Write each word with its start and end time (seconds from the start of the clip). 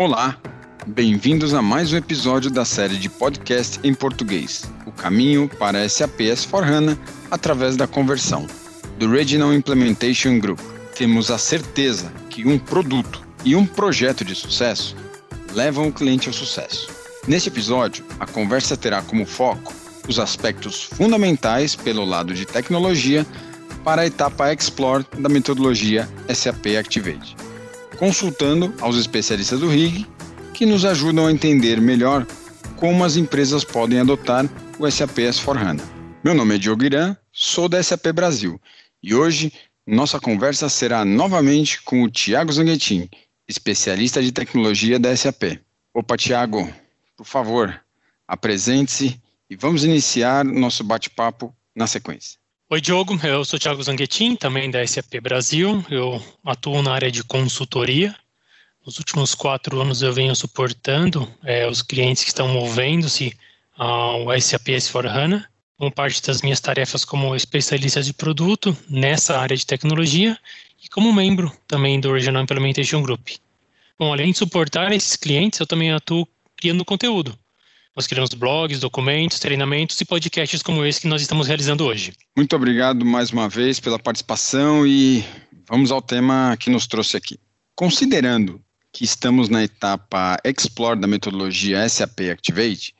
Olá, 0.00 0.38
bem-vindos 0.86 1.52
a 1.52 1.60
mais 1.60 1.92
um 1.92 1.96
episódio 1.98 2.50
da 2.50 2.64
série 2.64 2.96
de 2.96 3.10
podcast 3.10 3.78
em 3.84 3.92
português, 3.92 4.64
O 4.86 4.90
Caminho 4.90 5.46
para 5.46 5.86
SAP 5.86 6.20
S4HANA 6.20 6.98
através 7.30 7.76
da 7.76 7.86
conversão, 7.86 8.46
do 8.98 9.10
Regional 9.10 9.52
Implementation 9.52 10.38
Group. 10.38 10.58
Temos 10.94 11.30
a 11.30 11.36
certeza 11.36 12.10
que 12.30 12.48
um 12.48 12.58
produto 12.58 13.22
e 13.44 13.54
um 13.54 13.66
projeto 13.66 14.24
de 14.24 14.34
sucesso 14.34 14.96
levam 15.52 15.88
o 15.88 15.92
cliente 15.92 16.28
ao 16.28 16.32
sucesso. 16.32 16.88
Neste 17.28 17.50
episódio, 17.50 18.02
a 18.18 18.26
conversa 18.26 18.78
terá 18.78 19.02
como 19.02 19.26
foco 19.26 19.70
os 20.08 20.18
aspectos 20.18 20.82
fundamentais 20.82 21.76
pelo 21.76 22.06
lado 22.06 22.32
de 22.32 22.46
tecnologia 22.46 23.26
para 23.84 24.00
a 24.00 24.06
etapa 24.06 24.50
Explore 24.50 25.04
da 25.18 25.28
metodologia 25.28 26.08
SAP 26.32 26.68
Activate 26.78 27.36
consultando 28.00 28.74
aos 28.80 28.96
especialistas 28.96 29.60
do 29.60 29.68
RIG, 29.68 30.06
que 30.54 30.64
nos 30.64 30.86
ajudam 30.86 31.26
a 31.26 31.30
entender 31.30 31.78
melhor 31.82 32.26
como 32.76 33.04
as 33.04 33.14
empresas 33.16 33.62
podem 33.62 34.00
adotar 34.00 34.46
o 34.78 34.90
SAP 34.90 35.18
S4HANA. 35.18 35.82
Meu 36.24 36.32
nome 36.32 36.54
é 36.54 36.58
Diogo 36.58 36.82
Irã, 36.82 37.14
sou 37.30 37.68
da 37.68 37.82
SAP 37.82 38.06
Brasil 38.14 38.58
e 39.02 39.14
hoje 39.14 39.52
nossa 39.86 40.18
conversa 40.18 40.70
será 40.70 41.04
novamente 41.04 41.82
com 41.82 42.02
o 42.02 42.10
Tiago 42.10 42.50
Zanguetin, 42.50 43.06
especialista 43.46 44.22
de 44.22 44.32
tecnologia 44.32 44.98
da 44.98 45.14
SAP. 45.14 45.60
Opa, 45.92 46.16
Tiago, 46.16 46.72
por 47.18 47.26
favor, 47.26 47.84
apresente-se 48.26 49.20
e 49.50 49.54
vamos 49.54 49.84
iniciar 49.84 50.42
nosso 50.42 50.82
bate-papo 50.82 51.54
na 51.76 51.86
sequência. 51.86 52.40
Oi, 52.72 52.80
Diogo. 52.80 53.18
Eu 53.24 53.44
sou 53.44 53.58
Thiago 53.58 53.82
Zanguetin, 53.82 54.36
também 54.36 54.70
da 54.70 54.86
SAP 54.86 55.20
Brasil. 55.20 55.84
Eu 55.90 56.22
atuo 56.44 56.80
na 56.82 56.92
área 56.92 57.10
de 57.10 57.24
consultoria. 57.24 58.14
Nos 58.86 58.96
últimos 58.96 59.34
quatro 59.34 59.80
anos 59.80 60.02
eu 60.02 60.12
venho 60.12 60.32
suportando 60.36 61.28
é, 61.42 61.66
os 61.66 61.82
clientes 61.82 62.22
que 62.22 62.28
estão 62.28 62.46
movendo-se 62.46 63.36
ao 63.76 64.26
SAP 64.40 64.68
S4HANA, 64.68 65.44
como 65.76 65.90
parte 65.90 66.22
das 66.22 66.42
minhas 66.42 66.60
tarefas 66.60 67.04
como 67.04 67.34
especialista 67.34 68.04
de 68.04 68.12
produto 68.14 68.76
nessa 68.88 69.36
área 69.36 69.56
de 69.56 69.66
tecnologia 69.66 70.38
e 70.80 70.88
como 70.88 71.12
membro 71.12 71.52
também 71.66 71.98
do 71.98 72.12
Regional 72.12 72.44
Implementation 72.44 73.02
Group. 73.02 73.30
Bom, 73.98 74.12
além 74.12 74.30
de 74.30 74.38
suportar 74.38 74.92
esses 74.92 75.16
clientes, 75.16 75.58
eu 75.58 75.66
também 75.66 75.90
atuo 75.90 76.24
criando 76.56 76.84
conteúdo. 76.84 77.36
Nós 78.00 78.06
criamos 78.06 78.32
blogs, 78.32 78.80
documentos, 78.80 79.38
treinamentos 79.38 80.00
e 80.00 80.06
podcasts 80.06 80.62
como 80.62 80.86
esse 80.86 81.02
que 81.02 81.06
nós 81.06 81.20
estamos 81.20 81.46
realizando 81.46 81.84
hoje. 81.84 82.14
Muito 82.34 82.56
obrigado 82.56 83.04
mais 83.04 83.30
uma 83.30 83.46
vez 83.46 83.78
pela 83.78 83.98
participação 83.98 84.86
e 84.86 85.22
vamos 85.68 85.92
ao 85.92 86.00
tema 86.00 86.56
que 86.58 86.70
nos 86.70 86.86
trouxe 86.86 87.18
aqui. 87.18 87.38
Considerando 87.74 88.58
que 88.90 89.04
estamos 89.04 89.50
na 89.50 89.62
etapa 89.64 90.38
Explore 90.42 90.98
da 90.98 91.06
metodologia 91.06 91.86
SAP 91.86 92.20
Activate, 92.32 92.94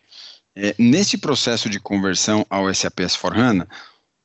é, 0.54 0.74
neste 0.78 1.16
processo 1.16 1.70
de 1.70 1.80
conversão 1.80 2.44
ao 2.50 2.68
SAP 2.74 3.00
S4HANA, 3.00 3.66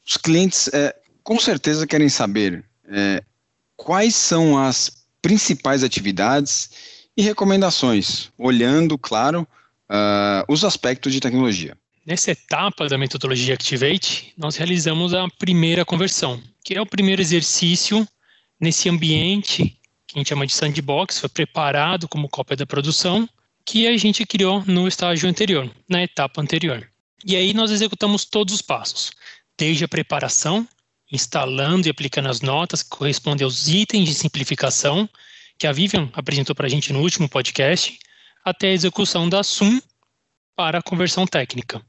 os 0.05 0.17
clientes 0.17 0.69
é, 0.73 0.93
com 1.23 1.39
certeza 1.39 1.87
querem 1.87 2.09
saber 2.09 2.65
é, 2.89 3.23
quais 3.77 4.13
são 4.13 4.57
as 4.57 4.91
principais 5.21 5.85
atividades 5.85 6.69
e 7.15 7.21
recomendações, 7.21 8.29
olhando, 8.37 8.97
claro, 8.97 9.47
uh, 9.89 10.45
os 10.47 10.63
aspectos 10.63 11.13
de 11.13 11.19
tecnologia. 11.19 11.77
Nessa 12.05 12.31
etapa 12.31 12.87
da 12.87 12.97
metodologia 12.97 13.55
Activate, 13.55 14.33
nós 14.37 14.55
realizamos 14.55 15.13
a 15.13 15.27
primeira 15.39 15.83
conversão, 15.83 16.41
que 16.63 16.75
é 16.75 16.81
o 16.81 16.85
primeiro 16.85 17.21
exercício 17.21 18.07
nesse 18.59 18.87
ambiente 18.89 19.77
que 20.07 20.19
a 20.19 20.19
gente 20.19 20.29
chama 20.29 20.47
de 20.47 20.53
sandbox, 20.53 21.19
foi 21.19 21.29
preparado 21.29 22.07
como 22.07 22.29
cópia 22.29 22.55
da 22.55 22.65
produção, 22.65 23.27
que 23.65 23.87
a 23.87 23.97
gente 23.97 24.25
criou 24.25 24.63
no 24.65 24.87
estágio 24.87 25.27
anterior, 25.27 25.69
na 25.89 26.03
etapa 26.03 26.41
anterior. 26.41 26.87
E 27.25 27.35
aí 27.35 27.53
nós 27.53 27.71
executamos 27.71 28.23
todos 28.23 28.53
os 28.53 28.61
passos, 28.61 29.11
desde 29.57 29.83
a 29.83 29.87
preparação, 29.87 30.65
instalando 31.11 31.87
e 31.87 31.89
aplicando 31.91 32.29
as 32.29 32.39
notas 32.39 32.81
que 32.81 32.89
correspondem 32.89 33.43
aos 33.43 33.67
itens 33.67 34.07
de 34.07 34.13
simplificação 34.13 35.09
que 35.57 35.67
a 35.67 35.71
Vivian 35.71 36.09
apresentou 36.13 36.55
para 36.55 36.67
a 36.67 36.69
gente 36.69 36.93
no 36.93 37.01
último 37.01 37.27
podcast, 37.27 37.97
até 38.45 38.67
a 38.67 38.73
execução 38.73 39.27
da 39.27 39.41
SUM 39.43 39.81
para 40.55 40.77
a 40.77 40.83
conversão 40.83 41.25
técnica. 41.25 41.81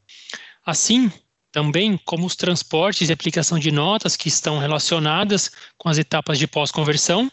Assim, 0.64 1.12
também 1.52 1.98
como 2.04 2.26
os 2.26 2.34
transportes 2.34 3.08
e 3.08 3.12
aplicação 3.12 3.58
de 3.58 3.70
notas 3.70 4.16
que 4.16 4.28
estão 4.28 4.58
relacionadas 4.58 5.50
com 5.76 5.88
as 5.88 5.98
etapas 5.98 6.38
de 6.38 6.46
pós-conversão, 6.46 7.30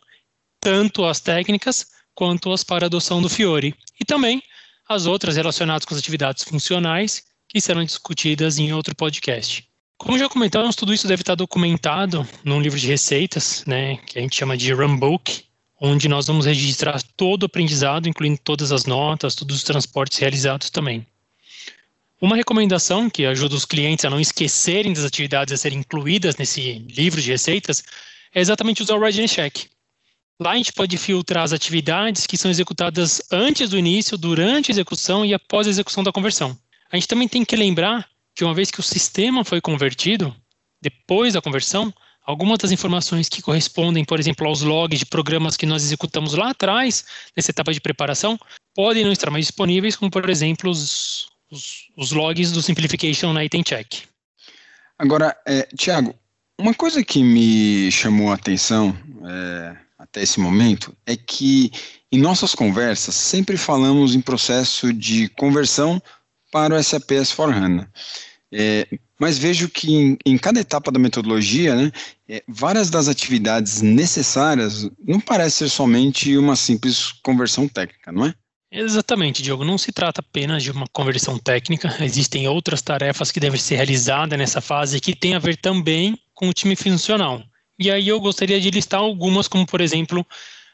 tanto 0.60 1.06
as 1.06 1.22
técnicas 1.22 1.88
quanto 2.14 2.52
as 2.52 2.64
para 2.64 2.86
adoção 2.86 3.22
do 3.22 3.30
Fiore, 3.30 3.74
e 4.00 4.06
também 4.06 4.44
as 4.88 5.06
outras 5.06 5.36
relacionadas 5.36 5.86
com 5.86 5.94
as 5.94 6.00
atividades 6.00 6.44
funcionais 6.44 7.24
que 7.48 7.62
serão 7.62 7.84
discutidas 7.84 8.60
em 8.60 8.74
outro 8.74 8.94
podcast. 8.96 9.68
Como 9.98 10.20
já 10.20 10.28
comentamos, 10.28 10.76
tudo 10.76 10.94
isso 10.94 11.08
deve 11.08 11.22
estar 11.22 11.36
documentado 11.36 12.28
num 12.44 12.62
livro 12.62 12.80
de 12.80 12.88
receitas, 12.88 13.64
né, 13.66 13.98
que 13.98 14.20
a 14.20 14.22
gente 14.22 14.36
chama 14.36 14.58
de 14.58 14.74
Runbook, 14.74 15.46
onde 15.86 16.08
nós 16.08 16.26
vamos 16.26 16.46
registrar 16.46 17.04
todo 17.18 17.44
o 17.44 17.46
aprendizado, 17.46 18.08
incluindo 18.08 18.40
todas 18.42 18.72
as 18.72 18.86
notas, 18.86 19.36
todos 19.36 19.58
os 19.58 19.64
transportes 19.64 20.18
realizados 20.18 20.70
também. 20.70 21.06
Uma 22.22 22.38
recomendação 22.38 23.10
que 23.10 23.26
ajuda 23.26 23.54
os 23.54 23.66
clientes 23.66 24.06
a 24.06 24.10
não 24.10 24.18
esquecerem 24.18 24.94
das 24.94 25.04
atividades 25.04 25.54
a 25.54 25.58
serem 25.58 25.80
incluídas 25.80 26.38
nesse 26.38 26.80
livro 26.90 27.22
de 27.22 27.30
receitas 27.30 27.84
é 28.34 28.40
exatamente 28.40 28.82
usar 28.82 28.96
o 28.96 29.00
Readiness 29.02 29.34
Check. 29.34 29.66
Lá 30.40 30.52
a 30.52 30.56
gente 30.56 30.72
pode 30.72 30.98
filtrar 30.98 31.44
as 31.44 31.52
atividades 31.52 32.26
que 32.26 32.38
são 32.38 32.50
executadas 32.50 33.22
antes 33.30 33.70
do 33.70 33.78
início, 33.78 34.18
durante 34.18 34.72
a 34.72 34.74
execução 34.74 35.26
e 35.26 35.34
após 35.34 35.68
a 35.68 35.70
execução 35.70 36.02
da 36.02 36.14
conversão. 36.14 36.58
A 36.90 36.96
gente 36.96 37.10
também 37.10 37.28
tem 37.28 37.44
que 37.44 37.58
lembrar 37.58 38.08
que 38.34 38.46
uma 38.46 38.54
vez 38.54 38.72
que 38.72 38.80
o 38.80 38.84
sistema 38.84 39.44
foi 39.44 39.60
convertido, 39.60 40.34
depois 40.82 41.34
da 41.34 41.42
conversão, 41.42 41.94
Algumas 42.26 42.58
das 42.60 42.72
informações 42.72 43.28
que 43.28 43.42
correspondem, 43.42 44.06
por 44.06 44.20
exemplo, 44.20 44.48
aos 44.48 44.62
logs 44.62 45.00
de 45.00 45.06
programas 45.06 45.58
que 45.58 45.66
nós 45.66 45.84
executamos 45.84 46.34
lá 46.34 46.52
atrás, 46.52 47.04
nessa 47.36 47.52
etapa 47.52 47.74
de 47.74 47.82
preparação, 47.82 48.40
podem 48.74 49.04
não 49.04 49.12
estar 49.12 49.30
mais 49.30 49.46
disponíveis, 49.46 49.96
como, 49.96 50.10
por 50.10 50.30
exemplo, 50.30 50.70
os, 50.70 51.28
os, 51.52 51.90
os 51.98 52.12
logs 52.12 52.52
do 52.52 52.62
Simplification 52.62 53.40
Item 53.42 53.62
Check. 53.62 54.04
Agora, 54.98 55.36
é, 55.46 55.68
Tiago, 55.76 56.16
uma 56.58 56.74
coisa 56.74 57.04
que 57.04 57.22
me 57.24 57.92
chamou 57.92 58.32
a 58.32 58.36
atenção 58.36 58.98
é, 59.28 59.76
até 59.98 60.22
esse 60.22 60.40
momento 60.40 60.96
é 61.06 61.18
que 61.18 61.72
em 62.12 62.20
nossas 62.20 62.54
conversas 62.54 63.16
sempre 63.16 63.58
falamos 63.58 64.16
em 64.16 64.22
processo 64.22 64.94
de 64.94 65.28
conversão 65.30 66.02
para 66.52 66.76
o 66.76 66.84
SAP 66.84 67.10
S4HANA. 67.10 67.88
É, 68.52 68.88
mas 69.24 69.38
vejo 69.38 69.70
que 69.70 69.90
em, 69.90 70.18
em, 70.26 70.38
cada 70.38 70.60
etapa 70.60 70.92
da 70.92 71.00
metodologia, 71.00 71.74
né, 71.74 71.94
é, 72.28 72.44
várias 72.46 72.90
das 72.90 73.08
atividades 73.08 73.82
necessárias 73.82 74.90
não 75.00 75.18
parece 75.18 75.60
ser 75.60 75.70
somente 75.70 76.38
uma 76.38 76.58
simples 76.58 77.14
conversão 77.24 77.66
técnica, 77.66 78.12
não 78.12 78.26
é? 78.26 78.34
Exatamente, 78.70 79.42
Diogo. 79.42 79.64
Não 79.64 79.78
se 79.78 79.94
trata 79.94 80.20
apenas 80.20 80.62
de 80.62 80.72
uma 80.72 80.86
conversão 80.92 81.40
técnica, 81.40 81.96
existem 82.04 82.50
outras 82.50 82.82
tarefas 82.82 83.32
que 83.32 83.40
devem 83.40 83.58
ser 83.58 83.78
realizadas 83.78 84.38
nessa 84.38 84.60
fase 84.60 85.00
que 85.00 85.16
tem 85.16 85.36
a 85.36 85.40
ver 85.40 85.56
também 85.56 86.20
com 86.34 86.50
o 86.50 86.54
time 86.54 86.76
funcional. 86.76 87.42
E 87.80 87.90
aí 87.90 88.10
eu 88.10 88.20
gostaria 88.20 88.60
de 88.60 88.72
listar 88.72 89.00
algumas, 89.00 89.48
como 89.48 89.66
por 89.66 89.80
exemplo, 89.80 90.28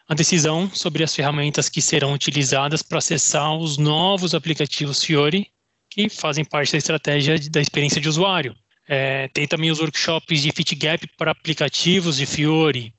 a 0.07 0.15
decisão 0.15 0.67
sobre 0.73 1.03
as 1.03 1.13
ferramentas 1.13 1.69
que 1.69 1.83
serão 1.83 2.13
utilizadas 2.13 2.81
para 2.81 2.97
acessar 2.97 3.55
os 3.55 3.77
novos 3.77 4.33
aplicativos 4.33 5.03
Fiori 5.03 5.51
que 5.89 6.09
fazem 6.09 6.45
parte 6.45 6.71
da 6.71 6.77
estratégia 6.77 7.37
da 7.49 7.61
experiência 7.61 7.99
de 7.99 8.07
usuário. 8.07 8.55
É, 8.87 9.27
tem 9.29 9.47
também 9.47 9.71
os 9.71 9.79
workshops 9.79 10.41
de 10.41 10.51
fit 10.51 10.75
gap 10.75 11.07
para 11.17 11.31
aplicativos 11.31 12.17
de 12.17 12.25
Fiori, 12.25 12.93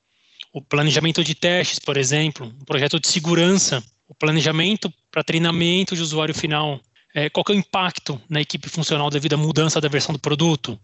o 0.53 0.61
planejamento 0.61 1.23
de 1.23 1.35
testes, 1.35 1.79
por 1.79 1.97
exemplo, 1.97 2.53
o 2.61 2.65
projeto 2.65 2.99
de 2.99 3.09
segurança, 3.09 3.83
o 4.09 4.15
planejamento 4.15 4.93
para 5.11 5.23
treinamento 5.23 5.95
de 5.95 6.03
usuário 6.03 6.35
final, 6.35 6.81
é, 7.15 7.29
qual 7.29 7.45
é 7.49 7.53
o 7.53 7.55
impacto 7.55 8.21
na 8.29 8.41
equipe 8.41 8.69
funcional 8.69 9.11
devido 9.11 9.35
à 9.35 9.37
mudança 9.37 9.81
da 9.81 9.89
versão 9.89 10.13
do 10.13 10.19
produto, 10.19 10.79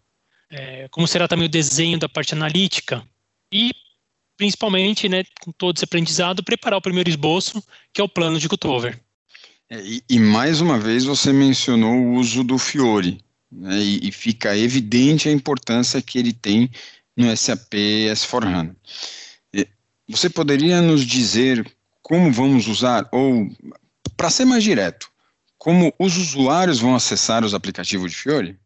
é, 0.50 0.88
como 0.88 1.06
será 1.06 1.26
também 1.26 1.46
o 1.46 1.50
desenho 1.50 1.98
da 1.98 2.08
parte 2.08 2.34
analítica? 2.34 3.06
E, 3.52 3.72
principalmente, 4.36 5.08
né, 5.08 5.24
com 5.40 5.52
todo 5.52 5.76
esse 5.76 5.84
aprendizado, 5.84 6.44
preparar 6.44 6.78
o 6.78 6.82
primeiro 6.82 7.08
esboço, 7.08 7.62
que 7.92 8.00
é 8.00 8.04
o 8.04 8.08
plano 8.08 8.38
de 8.38 8.48
cutover. 8.48 9.00
É, 9.68 9.80
e, 9.80 10.02
e, 10.08 10.18
mais 10.18 10.60
uma 10.60 10.78
vez 10.78 11.04
você 11.04 11.32
mencionou 11.32 11.94
o 11.94 12.14
uso 12.14 12.44
do 12.44 12.56
Fiore, 12.56 13.20
né, 13.50 13.78
e, 13.78 14.08
e, 14.08 14.12
fica 14.12 14.56
evidente 14.56 15.28
a 15.28 15.32
importância 15.32 16.00
que 16.00 16.18
ele 16.18 16.32
tem 16.32 16.70
no 17.16 17.36
SAP 17.36 17.74
S4HANA. 17.74 18.76
Você 20.08 20.30
poderia 20.30 20.80
nos 20.80 21.04
dizer 21.04 21.66
como 22.00 22.32
vamos 22.32 22.68
usar, 22.68 23.08
ou, 23.10 23.48
para 24.16 24.30
ser 24.30 24.44
mais 24.44 24.62
direto, 24.62 25.10
como 25.58 25.92
os 25.98 26.16
usuários 26.16 26.78
vão 26.78 26.94
acessar 26.94 27.44
os 27.44 27.52
aplicativos 27.52 28.12
de 28.12 28.16
Fiore? 28.16 28.56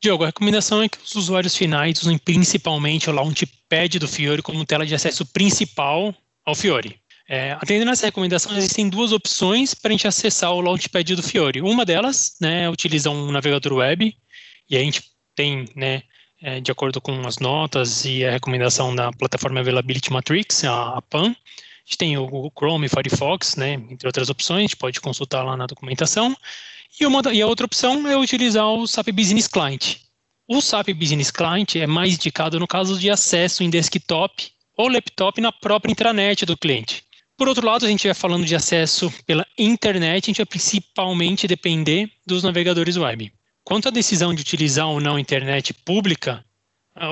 Diogo, 0.00 0.22
a 0.22 0.26
recomendação 0.26 0.80
é 0.80 0.88
que 0.88 0.98
os 1.04 1.16
usuários 1.16 1.56
finais 1.56 2.00
usem 2.00 2.16
principalmente 2.16 3.10
o 3.10 3.12
Launchpad 3.12 3.98
do 3.98 4.06
Fiore 4.06 4.42
como 4.42 4.64
tela 4.64 4.86
de 4.86 4.94
acesso 4.94 5.26
principal 5.26 6.14
ao 6.44 6.54
Fiore. 6.54 7.00
É, 7.28 7.52
atendendo 7.52 7.90
essa 7.90 8.06
recomendação, 8.06 8.56
existem 8.56 8.88
duas 8.88 9.10
opções 9.10 9.74
para 9.74 9.88
a 9.88 9.92
gente 9.92 10.06
acessar 10.06 10.52
o 10.52 10.60
Launchpad 10.60 11.16
do 11.16 11.22
Fiore. 11.22 11.60
Uma 11.60 11.84
delas 11.84 12.36
né, 12.40 12.70
utilizar 12.70 13.12
um 13.12 13.32
navegador 13.32 13.72
web, 13.72 14.16
e 14.70 14.76
a 14.76 14.80
gente 14.80 15.02
tem, 15.34 15.64
né, 15.74 16.02
é, 16.40 16.60
de 16.60 16.70
acordo 16.70 17.00
com 17.00 17.26
as 17.26 17.38
notas 17.38 18.04
e 18.04 18.24
a 18.24 18.30
recomendação 18.30 18.94
da 18.94 19.10
plataforma 19.10 19.58
Availability 19.58 20.12
Matrix, 20.12 20.64
a, 20.64 20.98
a 20.98 21.02
PAN, 21.02 21.30
a 21.30 21.88
gente 21.88 21.98
tem 21.98 22.16
o 22.16 22.26
Google 22.26 22.52
Chrome, 22.56 22.88
Firefox, 22.88 23.56
né, 23.56 23.74
entre 23.74 24.06
outras 24.06 24.30
opções, 24.30 24.58
a 24.58 24.62
gente 24.62 24.76
pode 24.76 25.00
consultar 25.00 25.42
lá 25.42 25.56
na 25.56 25.66
documentação. 25.66 26.36
E, 27.00 27.04
uma, 27.06 27.20
e 27.32 27.42
a 27.42 27.46
outra 27.46 27.66
opção 27.66 28.06
é 28.08 28.16
utilizar 28.16 28.68
o 28.68 28.86
SAP 28.86 29.08
Business 29.08 29.48
Client. 29.48 29.96
O 30.48 30.60
SAP 30.60 30.90
Business 30.94 31.32
Client 31.32 31.74
é 31.74 31.86
mais 31.86 32.14
indicado 32.14 32.60
no 32.60 32.68
caso 32.68 32.98
de 32.98 33.10
acesso 33.10 33.64
em 33.64 33.70
desktop 33.70 34.50
ou 34.76 34.88
laptop 34.88 35.40
na 35.40 35.50
própria 35.50 35.90
intranet 35.90 36.46
do 36.46 36.56
cliente. 36.56 37.05
Por 37.36 37.48
outro 37.48 37.66
lado, 37.66 37.84
a 37.84 37.88
gente 37.88 38.06
vai 38.06 38.14
falando 38.14 38.46
de 38.46 38.56
acesso 38.56 39.12
pela 39.26 39.46
internet, 39.58 40.24
a 40.24 40.28
gente 40.28 40.38
vai 40.38 40.46
principalmente 40.46 41.46
depender 41.46 42.10
dos 42.26 42.42
navegadores 42.42 42.96
web. 42.96 43.30
Quanto 43.62 43.88
à 43.88 43.90
decisão 43.90 44.32
de 44.32 44.40
utilizar 44.40 44.86
ou 44.86 45.00
não 45.00 45.16
a 45.16 45.20
internet 45.20 45.74
pública, 45.74 46.44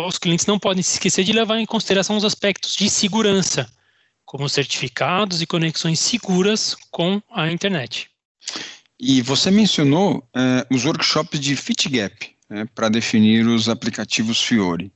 os 0.07 0.17
clientes 0.17 0.47
não 0.47 0.59
podem 0.59 0.83
se 0.83 0.95
esquecer 0.95 1.25
de 1.25 1.33
levar 1.33 1.59
em 1.59 1.67
consideração 1.67 2.17
os 2.17 2.25
aspectos 2.25 2.75
de 2.75 2.89
segurança, 2.89 3.71
como 4.25 4.49
certificados 4.49 5.43
e 5.43 5.47
conexões 5.47 6.01
seguras 6.01 6.75
com 6.91 7.21
a 7.31 7.51
internet. 7.51 8.09
E 8.99 9.21
você 9.21 9.51
mencionou 9.51 10.27
é, 10.35 10.67
os 10.71 10.87
workshops 10.87 11.39
de 11.39 11.55
FitGap 11.55 12.35
né, 12.49 12.67
para 12.75 12.89
definir 12.89 13.47
os 13.47 13.69
aplicativos 13.69 14.43
Fiore. 14.43 14.91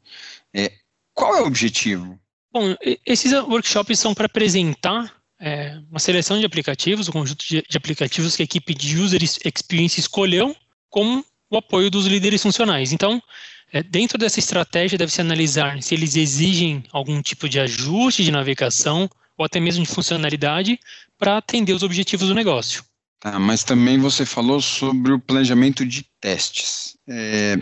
É, 0.55 0.73
qual 1.13 1.37
é 1.37 1.43
o 1.43 1.47
objetivo? 1.47 2.19
Bom, 2.51 2.75
esses 3.05 3.33
workshops 3.33 3.99
são 3.99 4.15
para 4.15 4.27
apresentar 4.27 5.18
é, 5.41 5.79
uma 5.91 6.01
seleção 6.01 6.39
de 6.39 6.47
aplicativos, 6.47 7.09
um 7.09 7.13
conjunto 7.13 7.45
de, 7.47 7.63
de, 7.69 7.77
aplicativos 7.77 8.35
que 8.35 8.43
a 8.43 8.45
equipe 8.45 8.75
de 8.75 8.99
User 8.99 9.23
Experience 9.23 10.01
escolheu 10.01 10.55
com 10.91 11.23
o 11.51 11.57
apoio 11.57 11.91
dos 11.91 12.07
líderes 12.07 12.43
funcionais. 12.43 12.93
Então, 12.93 13.23
é, 13.73 13.83
dentro 13.83 14.19
dessa 14.19 14.39
estratégia, 14.39 14.99
deve-se 14.99 15.21
analisar 15.21 15.83
se 15.83 15.95
eles 15.95 16.17
exigem 16.17 16.83
algum 16.93 17.23
tipo 17.23 17.49
de 17.49 17.61
ajuste 17.61 18.25
de 18.25 18.31
navegação 18.31 19.09
ou 19.37 19.45
até 19.45 19.61
mesmo 19.61 19.85
de 19.85 19.91
funcionalidade 19.91 20.79
para 21.19 21.39
atender 21.39 21.73
os 21.73 21.83
objetivos 21.83 22.29
do 22.29 22.35
negócio. 22.35 22.85
Tá, 23.21 23.39
mas 23.39 23.65
também 23.65 23.99
você 23.99 24.25
falou 24.25 24.61
sobre 24.61 25.13
o 25.13 25.19
planejamento 25.19 25.85
de 25.85 26.05
testes. 26.21 26.97
É, 27.09 27.59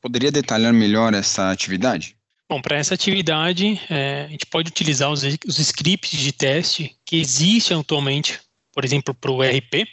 poderia 0.00 0.30
detalhar 0.30 0.72
melhor 0.72 1.14
essa 1.14 1.50
atividade? 1.50 2.16
Bom, 2.50 2.60
para 2.60 2.76
essa 2.76 2.94
atividade, 2.94 3.80
é, 3.88 4.24
a 4.24 4.26
gente 4.26 4.44
pode 4.44 4.70
utilizar 4.70 5.08
os, 5.08 5.22
os 5.46 5.60
scripts 5.60 6.18
de 6.18 6.32
teste 6.32 6.96
que 7.06 7.14
existem 7.14 7.78
atualmente, 7.78 8.40
por 8.72 8.84
exemplo, 8.84 9.14
para 9.14 9.30
o 9.30 9.44
ERP, 9.44 9.86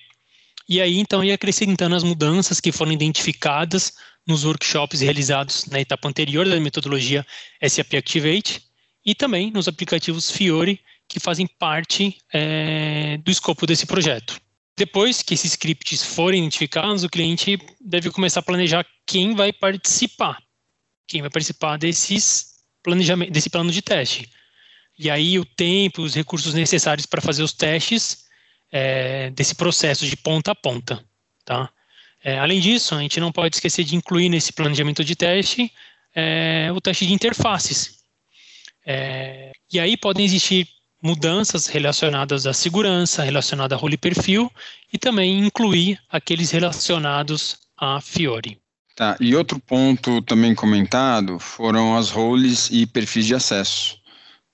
e 0.68 0.82
aí 0.82 0.98
então 0.98 1.24
ir 1.24 1.32
acrescentando 1.32 1.96
as 1.96 2.02
mudanças 2.02 2.60
que 2.60 2.72
foram 2.72 2.92
identificadas 2.92 3.94
nos 4.26 4.44
workshops 4.44 5.02
realizados 5.02 5.68
na 5.68 5.80
etapa 5.80 6.10
anterior 6.10 6.50
da 6.50 6.60
metodologia 6.60 7.24
SAP 7.62 7.94
Activate 7.94 8.64
e 9.06 9.14
também 9.14 9.52
nos 9.52 9.68
aplicativos 9.68 10.32
Fiori 10.32 10.80
que 11.08 11.20
fazem 11.20 11.46
parte 11.46 12.18
é, 12.34 13.18
do 13.18 13.30
escopo 13.30 13.68
desse 13.68 13.86
projeto. 13.86 14.42
Depois 14.76 15.22
que 15.22 15.36
esses 15.36 15.52
scripts 15.52 16.04
forem 16.04 16.40
identificados, 16.40 17.04
o 17.04 17.10
cliente 17.10 17.60
deve 17.80 18.10
começar 18.10 18.40
a 18.40 18.44
planejar 18.44 18.84
quem 19.06 19.36
vai 19.36 19.54
participar, 19.54 20.42
quem 21.08 21.22
vai 21.22 21.30
participar 21.30 21.78
desses 21.78 22.47
planejamento, 22.88 23.32
desse 23.32 23.50
plano 23.50 23.70
de 23.70 23.82
teste. 23.82 24.30
E 24.98 25.10
aí 25.10 25.38
o 25.38 25.44
tempo, 25.44 26.02
os 26.02 26.16
recursos 26.16 26.54
necessários 26.54 27.06
para 27.06 27.22
fazer 27.22 27.44
os 27.44 27.52
testes 27.52 28.26
é, 28.72 29.30
desse 29.32 29.54
processo 29.54 30.06
de 30.08 30.16
ponta 30.16 30.52
a 30.52 30.56
ponta, 30.56 31.04
tá? 31.44 31.70
É, 32.24 32.40
além 32.40 32.60
disso, 32.60 32.96
a 32.96 33.02
gente 33.02 33.20
não 33.20 33.32
pode 33.32 33.58
esquecer 33.58 33.84
de 33.84 33.96
incluir 33.96 34.30
nesse 34.30 34.54
planejamento 34.54 35.04
de 35.04 35.16
teste 35.16 35.72
é, 36.16 36.72
o 36.74 36.80
teste 36.80 37.06
de 37.06 37.14
interfaces. 37.14 38.00
É, 38.86 39.52
e 39.72 39.80
aí 39.80 39.98
podem 39.98 40.26
existir 40.26 40.68
mudanças 41.04 41.68
relacionadas 41.68 42.48
à 42.48 42.54
segurança, 42.54 43.22
relacionada 43.22 43.76
a 43.76 43.78
role 43.78 43.98
perfil, 43.98 44.52
e 44.92 44.98
também 44.98 45.40
incluir 45.40 46.00
aqueles 46.10 46.52
relacionados 46.52 47.58
a 47.78 48.02
Fiori. 48.02 48.60
Tá, 48.98 49.16
e 49.22 49.36
outro 49.36 49.60
ponto 49.60 50.24
também 50.24 50.56
comentado 50.56 51.38
foram 51.38 51.96
as 51.96 52.10
roles 52.10 52.68
e 52.72 52.88
perfis 52.88 53.28
de 53.28 53.36
acesso. 53.36 53.96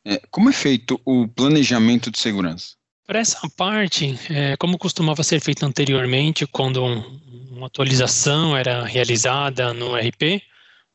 É, 0.04 0.22
como 0.30 0.50
é 0.50 0.52
feito 0.52 1.00
o 1.06 1.26
planejamento 1.30 2.12
de 2.12 2.20
segurança? 2.20 2.76
Para 3.08 3.20
essa 3.20 3.40
parte, 3.56 4.20
é, 4.30 4.58
como 4.58 4.78
costumava 4.78 5.24
ser 5.24 5.40
feito 5.40 5.66
anteriormente, 5.66 6.46
quando 6.46 6.84
um, 6.84 7.22
uma 7.52 7.68
atualização 7.68 8.56
era 8.58 8.84
realizada 8.84 9.74
no 9.74 9.96
RP, 9.96 10.44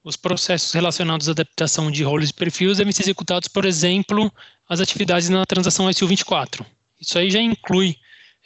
os 0.05 0.15
processos 0.15 0.71
relacionados 0.75 1.27
à 1.27 1.33
adaptação 1.33 1.91
de 1.91 2.05
roles 2.05 2.29
e 2.29 2.35
perfis 2.35 2.77
devem 2.77 2.93
ser 2.93 3.05
executados, 3.05 3.49
por 3.49 3.65
exemplo, 3.65 4.31
as 4.69 4.79
atividades 4.79 5.31
na 5.31 5.47
transação 5.47 5.87
SU24. 5.89 6.67
Isso 7.01 7.19
aí 7.19 7.31
já 7.31 7.41
inclui 7.41 7.97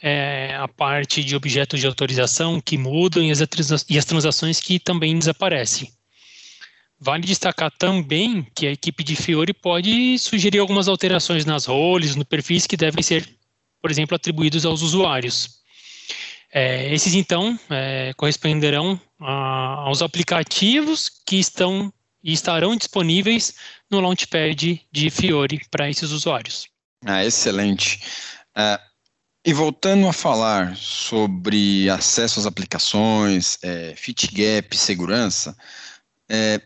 é, 0.05 0.53
a 0.59 0.67
parte 0.67 1.23
de 1.23 1.33
objetos 1.33 1.79
de 1.79 1.87
autorização 1.87 2.59
que 2.59 2.77
mudam 2.77 3.23
e 3.23 3.31
as, 3.31 3.39
e 3.89 3.97
as 3.97 4.03
transações 4.03 4.59
que 4.59 4.77
também 4.77 5.17
desaparecem. 5.17 5.89
Vale 6.99 7.23
destacar 7.23 7.71
também 7.71 8.45
que 8.53 8.67
a 8.67 8.71
equipe 8.71 9.01
de 9.01 9.15
Fiori 9.15 9.53
pode 9.53 10.19
sugerir 10.19 10.59
algumas 10.59 10.89
alterações 10.89 11.45
nas 11.45 11.65
roles, 11.65 12.17
no 12.17 12.25
perfis 12.25 12.67
que 12.67 12.75
devem 12.75 13.01
ser, 13.01 13.27
por 13.81 13.89
exemplo, 13.89 14.15
atribuídos 14.15 14.65
aos 14.65 14.81
usuários. 14.81 15.61
É, 16.51 16.93
esses, 16.93 17.13
então, 17.13 17.57
é, 17.69 18.13
corresponderão 18.15 18.99
a, 19.19 19.85
aos 19.85 20.01
aplicativos 20.01 21.09
que 21.25 21.37
estão 21.37 21.91
e 22.21 22.33
estarão 22.33 22.75
disponíveis 22.75 23.55
no 23.89 23.99
Launchpad 23.99 24.81
de 24.91 25.09
Fiori 25.09 25.61
para 25.71 25.89
esses 25.89 26.11
usuários. 26.11 26.67
Ah, 27.05 27.25
excelente. 27.25 27.99
Uh, 28.55 28.92
e 29.45 29.51
voltando 29.51 30.07
a 30.07 30.13
falar 30.13 30.75
sobre 30.77 31.89
acesso 31.89 32.39
às 32.39 32.45
aplicações, 32.45 33.57
é, 33.61 33.93
fit 33.95 34.27
gap, 34.33 34.75
segurança, 34.77 35.55
é, 36.29 36.61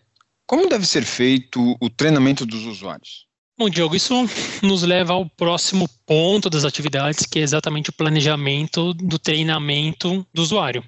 como 0.45 0.69
deve 0.69 0.85
ser 0.85 1.03
feito 1.03 1.75
o 1.81 1.89
treinamento 1.89 2.45
dos 2.45 2.65
usuários? 2.65 3.25
Bom, 3.57 3.69
Diogo, 3.69 3.95
isso 3.95 4.13
nos 4.62 4.83
leva 4.83 5.13
ao 5.13 5.27
próximo 5.27 5.89
ponto 6.06 6.47
das 6.50 6.63
atividades, 6.63 7.25
que 7.25 7.39
é 7.39 7.41
exatamente 7.41 7.89
o 7.89 7.93
planejamento 7.93 8.93
do 8.93 9.17
treinamento 9.17 10.25
do 10.31 10.43
usuário. 10.43 10.84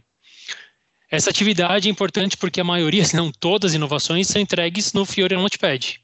Essa 1.11 1.31
atividade 1.31 1.87
é 1.87 1.91
importante 1.91 2.37
porque 2.37 2.61
a 2.61 2.63
maioria, 2.63 3.03
se 3.03 3.15
não 3.15 3.31
todas 3.31 3.71
as 3.71 3.75
inovações, 3.75 4.27
são 4.27 4.39
entregues 4.39 4.93
no 4.93 5.03
Fiori 5.03 5.35
Launchpad. 5.35 5.99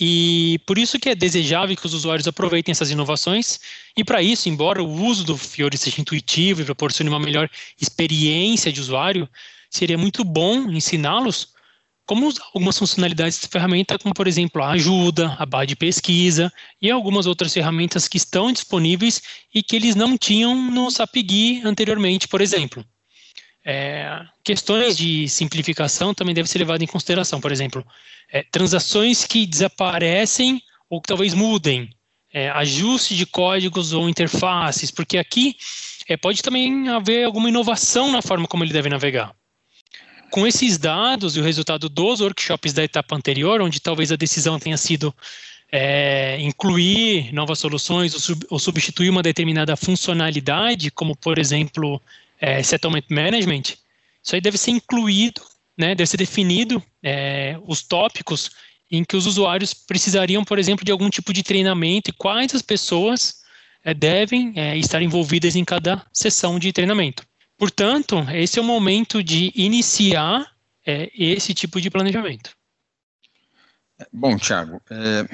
E 0.00 0.58
por 0.66 0.78
isso 0.78 0.98
que 0.98 1.10
é 1.10 1.14
desejável 1.14 1.76
que 1.76 1.84
os 1.84 1.92
usuários 1.92 2.26
aproveitem 2.26 2.72
essas 2.72 2.90
inovações. 2.90 3.60
E 3.94 4.02
para 4.02 4.22
isso, 4.22 4.48
embora 4.48 4.82
o 4.82 4.90
uso 4.90 5.24
do 5.24 5.36
Fiori 5.36 5.76
seja 5.76 6.00
intuitivo 6.00 6.62
e 6.62 6.64
proporcione 6.64 7.10
uma 7.10 7.20
melhor 7.20 7.50
experiência 7.78 8.72
de 8.72 8.80
usuário, 8.80 9.28
seria 9.70 9.98
muito 9.98 10.24
bom 10.24 10.70
ensiná-los 10.70 11.52
como 12.06 12.32
algumas 12.54 12.76
funcionalidades 12.76 13.40
da 13.40 13.46
ferramenta, 13.46 13.98
como 13.98 14.12
por 14.12 14.26
exemplo 14.26 14.60
a 14.62 14.70
ajuda, 14.70 15.36
a 15.38 15.46
barra 15.46 15.66
de 15.66 15.76
pesquisa 15.76 16.52
e 16.82 16.90
algumas 16.90 17.26
outras 17.26 17.52
ferramentas 17.52 18.08
que 18.08 18.16
estão 18.16 18.50
disponíveis 18.50 19.22
e 19.54 19.62
que 19.62 19.76
eles 19.76 19.94
não 19.94 20.18
tinham 20.18 20.54
no 20.72 20.90
SAPGui 20.90 21.62
anteriormente, 21.64 22.26
por 22.26 22.40
exemplo. 22.40 22.84
É, 23.64 24.22
questões 24.42 24.96
de 24.96 25.28
simplificação 25.28 26.14
também 26.14 26.34
devem 26.34 26.50
ser 26.50 26.58
levadas 26.58 26.82
em 26.82 26.86
consideração, 26.86 27.40
por 27.40 27.52
exemplo, 27.52 27.86
é, 28.32 28.42
transações 28.50 29.24
que 29.24 29.46
desaparecem 29.46 30.62
ou 30.88 31.00
que 31.00 31.08
talvez 31.08 31.34
mudem, 31.34 31.90
é, 32.32 32.48
ajuste 32.50 33.16
de 33.16 33.26
códigos 33.26 33.92
ou 33.92 34.08
interfaces, 34.08 34.90
porque 34.90 35.18
aqui 35.18 35.56
é, 36.08 36.16
pode 36.16 36.42
também 36.42 36.88
haver 36.88 37.24
alguma 37.24 37.48
inovação 37.48 38.10
na 38.10 38.22
forma 38.22 38.48
como 38.48 38.64
ele 38.64 38.72
deve 38.72 38.88
navegar. 38.88 39.34
Com 40.30 40.46
esses 40.46 40.78
dados 40.78 41.36
e 41.36 41.40
o 41.40 41.42
resultado 41.42 41.88
dos 41.88 42.20
workshops 42.20 42.72
da 42.72 42.84
etapa 42.84 43.16
anterior, 43.16 43.60
onde 43.60 43.80
talvez 43.80 44.12
a 44.12 44.16
decisão 44.16 44.58
tenha 44.58 44.76
sido 44.76 45.14
é, 45.72 46.40
incluir 46.40 47.32
novas 47.32 47.58
soluções 47.58 48.14
ou, 48.14 48.20
sub, 48.20 48.46
ou, 48.48 48.58
substituir 48.58 49.10
uma 49.10 49.22
determinada 49.22 49.76
funcionalidade, 49.76 50.90
como 50.90 51.16
por 51.16 51.38
exemplo 51.38 52.00
é, 52.40 52.62
settlement 52.62 53.04
management, 53.10 53.62
isso 54.22 54.34
aí 54.34 54.40
deve 54.40 54.58
ser 54.58 54.70
incluído, 54.70 55.42
né, 55.76 55.94
deve 55.94 56.08
ser 56.08 56.16
definido 56.16 56.82
é, 57.02 57.56
os 57.66 57.82
tópicos 57.82 58.50
em 58.90 59.04
que 59.04 59.16
os 59.16 59.26
usuários 59.26 59.72
precisariam, 59.72 60.44
por 60.44 60.58
exemplo, 60.58 60.84
de 60.84 60.90
algum 60.90 61.08
tipo 61.08 61.32
de 61.32 61.42
treinamento 61.42 62.10
e 62.10 62.12
quais 62.12 62.54
as 62.54 62.62
pessoas 62.62 63.36
é, 63.84 63.94
devem 63.94 64.52
é, 64.56 64.76
estar 64.76 65.00
envolvidas 65.00 65.54
em 65.54 65.64
cada 65.64 66.04
sessão 66.12 66.58
de 66.58 66.72
treinamento. 66.72 67.24
Portanto, 67.56 68.16
esse 68.34 68.58
é 68.58 68.62
o 68.62 68.64
momento 68.64 69.22
de 69.22 69.52
iniciar 69.54 70.50
é, 70.84 71.10
esse 71.14 71.54
tipo 71.54 71.80
de 71.80 71.90
planejamento. 71.90 72.50
Bom, 74.12 74.36
Tiago, 74.38 74.80
é, 74.90 75.28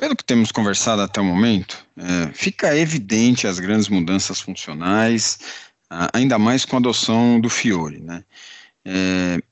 Pelo 0.00 0.16
que 0.16 0.24
temos 0.24 0.50
conversado 0.50 1.02
até 1.02 1.20
o 1.20 1.24
momento, 1.24 1.86
é, 1.94 2.32
fica 2.32 2.74
evidente 2.74 3.46
as 3.46 3.58
grandes 3.58 3.86
mudanças 3.86 4.40
funcionais, 4.40 5.38
ainda 6.12 6.38
mais 6.38 6.64
com 6.64 6.76
a 6.76 6.78
adoção 6.78 7.40
do 7.40 7.48
Fiore. 7.48 8.00
Né? 8.00 8.24
É, 8.84 9.42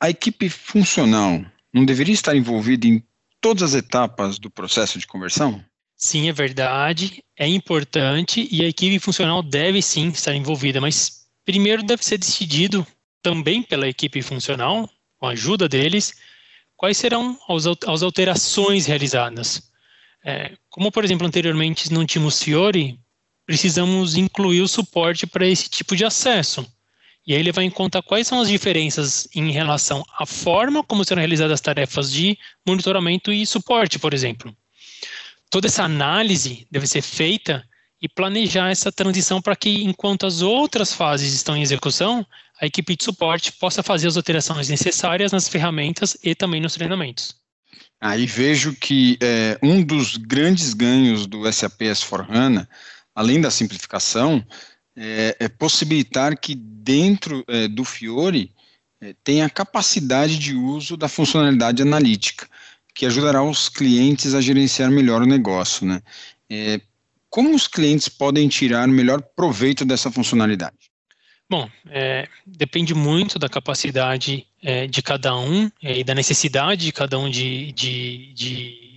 a 0.00 0.08
equipe 0.08 0.48
funcional 0.48 1.44
não 1.72 1.84
deveria 1.84 2.14
estar 2.14 2.36
envolvida 2.36 2.86
em 2.86 3.02
todas 3.40 3.62
as 3.62 3.74
etapas 3.74 4.38
do 4.38 4.50
processo 4.50 4.98
de 4.98 5.06
conversão? 5.06 5.62
Sim, 5.96 6.28
é 6.28 6.32
verdade, 6.32 7.24
é 7.36 7.46
importante 7.48 8.48
e 8.50 8.62
a 8.64 8.68
equipe 8.68 8.98
funcional 9.00 9.42
deve 9.42 9.82
sim 9.82 10.08
estar 10.08 10.34
envolvida, 10.34 10.80
mas 10.80 11.26
primeiro 11.44 11.82
deve 11.82 12.04
ser 12.04 12.18
decidido 12.18 12.86
também 13.20 13.62
pela 13.62 13.88
equipe 13.88 14.22
funcional, 14.22 14.88
com 15.18 15.26
a 15.26 15.32
ajuda 15.32 15.68
deles, 15.68 16.14
quais 16.76 16.96
serão 16.96 17.36
as 17.48 18.02
alterações 18.02 18.86
realizadas. 18.86 19.68
É, 20.24 20.52
como, 20.70 20.92
por 20.92 21.04
exemplo, 21.04 21.26
anteriormente 21.26 21.92
não 21.92 22.06
tínhamos 22.06 22.40
Fiore, 22.40 22.98
precisamos 23.48 24.14
incluir 24.14 24.60
o 24.60 24.68
suporte 24.68 25.26
para 25.26 25.48
esse 25.48 25.70
tipo 25.70 25.96
de 25.96 26.04
acesso. 26.04 26.70
E 27.26 27.32
aí 27.32 27.40
ele 27.40 27.50
vai 27.50 27.70
contar 27.70 28.02
quais 28.02 28.26
são 28.26 28.42
as 28.42 28.48
diferenças 28.48 29.26
em 29.34 29.50
relação 29.50 30.04
à 30.18 30.26
forma 30.26 30.84
como 30.84 31.02
serão 31.02 31.20
realizadas 31.20 31.54
as 31.54 31.60
tarefas 31.62 32.12
de 32.12 32.38
monitoramento 32.66 33.32
e 33.32 33.46
suporte, 33.46 33.98
por 33.98 34.12
exemplo. 34.12 34.54
Toda 35.48 35.66
essa 35.66 35.82
análise 35.82 36.66
deve 36.70 36.86
ser 36.86 37.00
feita 37.00 37.64
e 38.02 38.06
planejar 38.06 38.68
essa 38.70 38.92
transição 38.92 39.40
para 39.40 39.56
que, 39.56 39.82
enquanto 39.82 40.26
as 40.26 40.42
outras 40.42 40.92
fases 40.92 41.32
estão 41.32 41.56
em 41.56 41.62
execução, 41.62 42.26
a 42.60 42.66
equipe 42.66 42.94
de 42.94 43.04
suporte 43.04 43.52
possa 43.52 43.82
fazer 43.82 44.08
as 44.08 44.16
alterações 44.18 44.68
necessárias 44.68 45.32
nas 45.32 45.48
ferramentas 45.48 46.18
e 46.22 46.34
também 46.34 46.60
nos 46.60 46.74
treinamentos. 46.74 47.34
Aí 47.98 48.26
vejo 48.26 48.74
que 48.74 49.16
é, 49.22 49.58
um 49.62 49.82
dos 49.82 50.18
grandes 50.18 50.74
ganhos 50.74 51.26
do 51.26 51.50
SAP 51.50 51.80
S4HANA, 51.80 52.68
além 53.18 53.40
da 53.40 53.50
simplificação, 53.50 54.46
é, 54.96 55.36
é 55.40 55.48
possibilitar 55.48 56.38
que 56.38 56.54
dentro 56.54 57.44
é, 57.48 57.66
do 57.66 57.84
Fiore 57.84 58.52
é, 59.00 59.12
tenha 59.24 59.50
capacidade 59.50 60.38
de 60.38 60.54
uso 60.54 60.96
da 60.96 61.08
funcionalidade 61.08 61.82
analítica, 61.82 62.48
que 62.94 63.04
ajudará 63.04 63.42
os 63.42 63.68
clientes 63.68 64.34
a 64.34 64.40
gerenciar 64.40 64.88
melhor 64.92 65.22
o 65.22 65.26
negócio. 65.26 65.84
Né? 65.84 66.00
É, 66.48 66.80
como 67.28 67.56
os 67.56 67.66
clientes 67.66 68.08
podem 68.08 68.46
tirar 68.46 68.86
melhor 68.86 69.20
proveito 69.34 69.84
dessa 69.84 70.12
funcionalidade? 70.12 70.76
Bom, 71.50 71.68
é, 71.90 72.28
depende 72.46 72.94
muito 72.94 73.36
da 73.36 73.48
capacidade 73.48 74.46
é, 74.62 74.86
de 74.86 75.02
cada 75.02 75.36
um 75.36 75.68
é, 75.82 75.98
e 75.98 76.04
da 76.04 76.14
necessidade 76.14 76.84
de 76.84 76.92
cada 76.92 77.18
um 77.18 77.28
de, 77.28 77.72
de, 77.72 78.32
de 78.32 78.88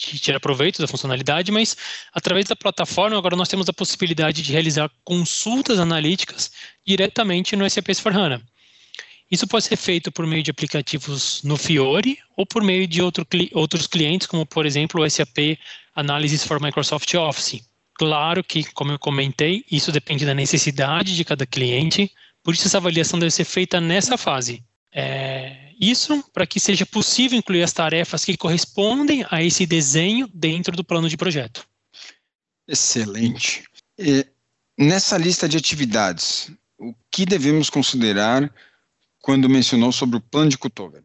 tirar 0.00 0.40
proveito 0.40 0.80
da 0.80 0.88
funcionalidade, 0.88 1.52
mas 1.52 1.76
através 2.12 2.46
da 2.46 2.56
plataforma 2.56 3.18
agora 3.18 3.36
nós 3.36 3.48
temos 3.48 3.68
a 3.68 3.72
possibilidade 3.72 4.42
de 4.42 4.52
realizar 4.52 4.90
consultas 5.04 5.78
analíticas 5.78 6.50
diretamente 6.86 7.54
no 7.54 7.68
SAP 7.68 7.88
S4HANA. 7.88 8.40
Isso 9.30 9.46
pode 9.46 9.64
ser 9.64 9.76
feito 9.76 10.10
por 10.10 10.26
meio 10.26 10.42
de 10.42 10.50
aplicativos 10.50 11.40
no 11.44 11.56
Fiore 11.56 12.18
ou 12.36 12.44
por 12.44 12.64
meio 12.64 12.86
de 12.88 13.00
outro, 13.00 13.24
outros 13.52 13.86
clientes, 13.86 14.26
como 14.26 14.44
por 14.44 14.66
exemplo 14.66 15.02
o 15.02 15.08
SAP 15.08 15.56
Analysis 15.94 16.44
for 16.44 16.60
Microsoft 16.60 17.14
Office. 17.14 17.62
Claro 17.94 18.42
que, 18.42 18.64
como 18.72 18.92
eu 18.92 18.98
comentei, 18.98 19.64
isso 19.70 19.92
depende 19.92 20.24
da 20.24 20.34
necessidade 20.34 21.14
de 21.14 21.24
cada 21.24 21.46
cliente, 21.46 22.10
por 22.42 22.54
isso 22.54 22.66
essa 22.66 22.78
avaliação 22.78 23.18
deve 23.18 23.30
ser 23.30 23.44
feita 23.44 23.80
nessa 23.80 24.16
fase. 24.16 24.64
É, 24.90 25.69
isso 25.80 26.22
para 26.32 26.46
que 26.46 26.60
seja 26.60 26.84
possível 26.84 27.38
incluir 27.38 27.62
as 27.62 27.72
tarefas 27.72 28.24
que 28.24 28.36
correspondem 28.36 29.24
a 29.30 29.42
esse 29.42 29.64
desenho 29.64 30.28
dentro 30.34 30.76
do 30.76 30.84
plano 30.84 31.08
de 31.08 31.16
projeto. 31.16 31.66
Excelente. 32.68 33.64
E 33.98 34.26
nessa 34.78 35.16
lista 35.16 35.48
de 35.48 35.56
atividades, 35.56 36.52
o 36.78 36.94
que 37.10 37.24
devemos 37.24 37.70
considerar 37.70 38.52
quando 39.20 39.48
mencionou 39.48 39.90
sobre 39.90 40.18
o 40.18 40.20
plano 40.20 40.50
de 40.50 40.58
Kutover? 40.58 41.02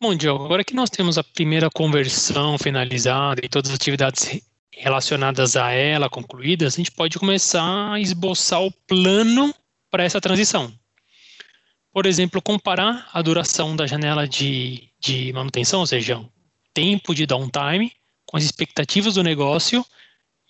Bom, 0.00 0.14
Diogo, 0.14 0.44
agora 0.44 0.64
que 0.64 0.74
nós 0.74 0.88
temos 0.88 1.18
a 1.18 1.24
primeira 1.24 1.68
conversão 1.68 2.56
finalizada 2.56 3.44
e 3.44 3.48
todas 3.48 3.70
as 3.70 3.76
atividades 3.76 4.40
relacionadas 4.72 5.56
a 5.56 5.72
ela 5.72 6.08
concluídas, 6.08 6.74
a 6.74 6.76
gente 6.76 6.92
pode 6.92 7.18
começar 7.18 7.92
a 7.92 8.00
esboçar 8.00 8.62
o 8.62 8.70
plano 8.70 9.54
para 9.90 10.04
essa 10.04 10.20
transição 10.20 10.72
por 11.92 12.06
exemplo, 12.06 12.40
comparar 12.40 13.08
a 13.12 13.20
duração 13.20 13.74
da 13.74 13.86
janela 13.86 14.26
de, 14.26 14.88
de 14.98 15.32
manutenção, 15.32 15.80
ou 15.80 15.86
seja, 15.86 16.24
tempo 16.72 17.14
de 17.14 17.26
downtime, 17.26 17.92
com 18.24 18.36
as 18.36 18.44
expectativas 18.44 19.14
do 19.14 19.24
negócio 19.24 19.84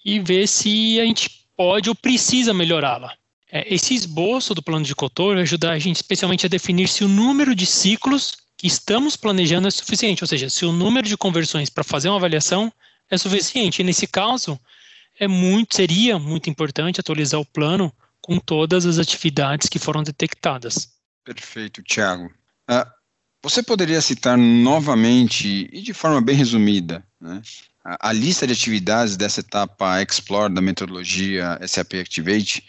e 0.05 0.21
ver 0.21 0.47
se 0.47 1.01
a 1.01 1.05
gente 1.05 1.31
pode 1.57 1.89
ou 1.89 1.95
precisa 1.95 2.53
melhorá-la. 2.53 3.15
É, 3.51 3.75
esse 3.75 3.95
esboço 3.95 4.55
do 4.55 4.63
plano 4.63 4.85
de 4.85 4.95
cotor 4.95 5.35
vai 5.35 5.43
ajudar 5.43 5.73
a 5.73 5.79
gente 5.79 5.97
especialmente 5.97 6.47
a 6.47 6.49
definir 6.49 6.89
se 6.89 7.05
o 7.05 7.09
número 7.09 7.55
de 7.55 7.67
ciclos 7.67 8.37
que 8.57 8.67
estamos 8.67 9.17
planejando 9.17 9.67
é 9.67 9.71
suficiente, 9.71 10.23
ou 10.23 10.29
seja, 10.29 10.51
se 10.51 10.67
o 10.67 10.73
número 10.73 11.09
de 11.09 11.17
conversões 11.17 11.71
para 11.71 11.83
fazer 11.83 12.11
uma 12.11 12.19
avaliação 12.19 12.71
é 13.11 13.17
suficiente. 13.17 13.81
E 13.81 13.85
nesse 13.85 14.07
caso, 14.07 14.61
é 15.19 15.27
muito, 15.27 15.75
seria 15.75 16.19
muito 16.19 16.51
importante 16.51 17.01
atualizar 17.01 17.41
o 17.41 17.47
plano 17.47 17.93
com 18.21 18.39
todas 18.39 18.85
as 18.85 18.99
atividades 18.99 19.69
que 19.69 19.79
foram 19.79 20.03
detectadas. 20.03 21.00
Perfeito, 21.35 21.81
Tiago. 21.83 22.27
Uh, 22.69 22.91
você 23.41 23.63
poderia 23.63 24.01
citar 24.01 24.37
novamente 24.37 25.69
e 25.73 25.81
de 25.81 25.95
forma 25.95 26.21
bem 26.21 26.35
resumida 26.35 27.07
né, 27.21 27.41
a, 27.85 28.09
a, 28.09 28.13
lista 28.13 28.49
de 28.49 28.53
atividades 28.53 29.17
dessa 29.17 29.39
etapa 29.39 30.03
Explore 30.03 30.53
da 30.53 30.61
metodologia 30.61 31.57
SAP 31.67 31.95
Activate 31.95 32.67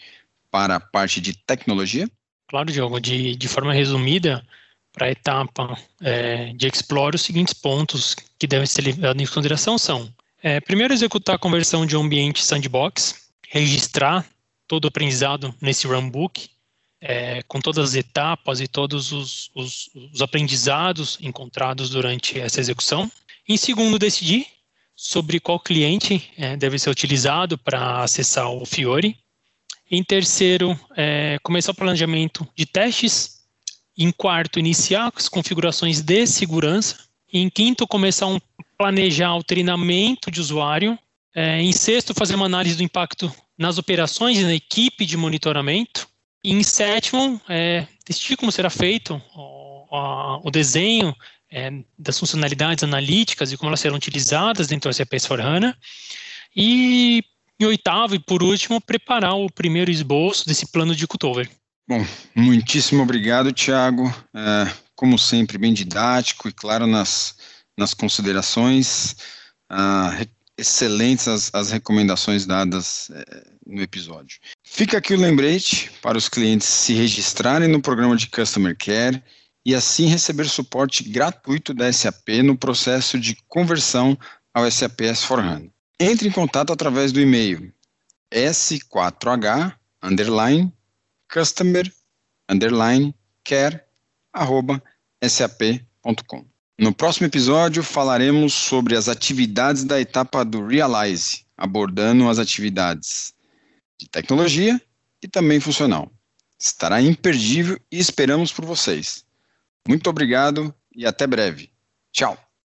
para 0.48 0.76
a 0.76 0.80
parte 0.80 1.20
de 1.20 1.36
tecnologia? 1.36 2.08
Claro, 2.48 2.70
Diogo. 2.70 3.00
De, 3.00 3.34
de 3.34 3.48
forma 3.48 3.72
resumida, 3.74 4.46
para 4.92 5.08
a 5.08 5.10
etapa 5.10 5.76
é, 6.00 6.52
de 6.52 6.68
Explore, 6.68 7.16
os 7.16 7.22
seguintes 7.22 7.54
pontos 7.54 8.14
que 8.38 8.46
devem 8.46 8.66
ser 8.66 8.82
levados 8.82 9.20
em 9.20 9.26
consideração 9.26 9.76
são: 9.76 10.08
é, 10.40 10.60
primeiro, 10.60 10.94
executar 10.94 11.34
a 11.34 11.38
conversão 11.38 11.84
de 11.84 11.96
um 11.96 12.02
ambiente 12.02 12.44
sandbox, 12.44 13.28
registrar 13.48 14.24
todo 14.68 14.84
o 14.84 14.88
aprendizado 14.88 15.52
nesse 15.60 15.88
runbook, 15.88 16.48
é, 17.02 17.42
com 17.48 17.60
todas 17.60 17.90
as 17.90 17.94
etapas 17.96 18.60
e 18.60 18.68
todos 18.68 19.10
os, 19.10 19.50
os, 19.54 19.90
os 20.12 20.22
aprendizados 20.22 21.18
encontrados 21.20 21.90
durante 21.90 22.38
essa 22.38 22.60
execução. 22.60 23.10
Em 23.48 23.56
segundo, 23.56 23.98
decidir 23.98 24.46
sobre 24.94 25.40
qual 25.40 25.58
cliente 25.58 26.30
é, 26.38 26.56
deve 26.56 26.78
ser 26.78 26.90
utilizado 26.90 27.58
para 27.58 28.04
acessar 28.04 28.48
o 28.48 28.64
Fiore. 28.64 29.18
Em 29.90 30.04
terceiro, 30.04 30.78
é, 30.96 31.38
começar 31.42 31.72
o 31.72 31.74
planejamento 31.74 32.46
de 32.56 32.64
testes. 32.64 33.42
Em 33.98 34.10
quarto, 34.12 34.58
iniciar 34.58 35.12
as 35.14 35.28
configurações 35.28 36.00
de 36.00 36.26
segurança. 36.26 36.98
Em 37.32 37.50
quinto, 37.50 37.86
começar 37.86 38.26
um, 38.26 38.38
planejar 38.78 39.34
o 39.34 39.42
treinamento 39.42 40.30
de 40.30 40.40
usuário. 40.40 40.96
É, 41.34 41.60
em 41.60 41.72
sexto, 41.72 42.14
fazer 42.14 42.36
uma 42.36 42.46
análise 42.46 42.76
do 42.76 42.82
impacto 42.82 43.30
nas 43.58 43.76
operações 43.76 44.38
e 44.38 44.44
na 44.44 44.54
equipe 44.54 45.04
de 45.04 45.16
monitoramento. 45.16 46.08
E 46.44 46.52
em 46.52 46.62
sétimo, 46.62 47.40
é, 47.48 47.86
decidir 48.06 48.36
como 48.36 48.50
será 48.50 48.68
feito 48.68 49.20
o, 49.34 50.48
o 50.48 50.50
desenho 50.50 51.14
é, 51.50 51.70
das 51.98 52.18
funcionalidades 52.18 52.82
analíticas 52.82 53.52
e 53.52 53.56
como 53.56 53.68
elas 53.68 53.80
serão 53.80 53.96
utilizadas 53.96 54.66
dentro 54.66 54.90
do 54.90 54.94
SAP 54.94 55.12
S4HANA. 55.12 55.76
E 56.56 57.22
em 57.60 57.64
oitavo 57.64 58.14
e 58.14 58.18
por 58.18 58.42
último, 58.42 58.80
preparar 58.80 59.34
o 59.34 59.50
primeiro 59.50 59.90
esboço 59.90 60.46
desse 60.46 60.66
plano 60.66 60.96
de 60.96 61.06
cutover. 61.06 61.48
Bom, 61.88 62.04
muitíssimo 62.34 63.02
obrigado, 63.02 63.52
Tiago. 63.52 64.12
É, 64.34 64.72
como 64.96 65.18
sempre, 65.18 65.58
bem 65.58 65.72
didático 65.72 66.48
e 66.48 66.52
claro 66.52 66.86
nas, 66.86 67.36
nas 67.78 67.94
considerações. 67.94 69.16
Ah, 69.70 70.10
excelentes 70.56 71.28
as, 71.28 71.50
as 71.54 71.70
recomendações 71.70 72.46
dadas 72.46 73.10
é, 73.10 73.44
no 73.66 73.82
episódio. 73.82 74.38
Fica 74.74 74.96
aqui 74.96 75.12
o 75.12 75.20
lembrete 75.20 75.90
para 76.00 76.16
os 76.16 76.30
clientes 76.30 76.66
se 76.66 76.94
registrarem 76.94 77.68
no 77.68 77.82
programa 77.82 78.16
de 78.16 78.26
Customer 78.26 78.74
Care 78.74 79.22
e 79.66 79.74
assim 79.74 80.06
receber 80.06 80.48
suporte 80.48 81.04
gratuito 81.04 81.74
da 81.74 81.92
SAP 81.92 82.40
no 82.42 82.56
processo 82.56 83.20
de 83.20 83.36
conversão 83.48 84.16
ao 84.52 84.68
SAP 84.70 85.02
S4HANA. 85.02 85.70
Entre 86.00 86.26
em 86.26 86.32
contato 86.32 86.72
através 86.72 87.12
do 87.12 87.20
e-mail 87.20 87.70
s4h 88.32 89.74
underline 90.02 90.72
customer 91.30 91.92
underline 92.48 93.14
care 93.44 93.78
arroba 94.32 94.82
sap.com. 95.22 96.46
No 96.78 96.94
próximo 96.94 97.26
episódio 97.26 97.82
falaremos 97.82 98.54
sobre 98.54 98.96
as 98.96 99.06
atividades 99.06 99.84
da 99.84 100.00
etapa 100.00 100.42
do 100.46 100.66
Realize, 100.66 101.44
abordando 101.58 102.26
as 102.26 102.38
atividades 102.38 103.34
de 104.02 104.08
tecnologia 104.08 104.80
e 105.22 105.28
também 105.28 105.60
funcional. 105.60 106.10
Estará 106.58 107.00
imperdível 107.00 107.78
e 107.90 107.98
esperamos 107.98 108.52
por 108.52 108.64
vocês. 108.64 109.24
Muito 109.88 110.08
obrigado 110.10 110.74
e 110.94 111.06
até 111.06 111.26
breve. 111.26 111.70
Tchau. 112.12 112.36